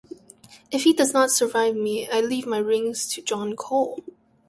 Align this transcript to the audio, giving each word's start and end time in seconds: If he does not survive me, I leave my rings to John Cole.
If 0.71 0.81
he 0.85 0.93
does 0.93 1.13
not 1.13 1.29
survive 1.29 1.75
me, 1.75 2.09
I 2.11 2.21
leave 2.21 2.47
my 2.47 2.57
rings 2.57 3.05
to 3.09 3.21
John 3.21 3.55
Cole. 3.55 3.99